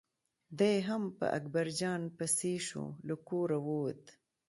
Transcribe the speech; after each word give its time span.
دی 0.59 0.75
هم 0.87 1.03
په 1.17 1.25
اکبر 1.37 1.65
جان 1.79 2.01
پسې 2.17 2.53
شو 2.67 2.83
له 3.07 3.15
کوره 3.27 3.57
ووت. 3.67 4.03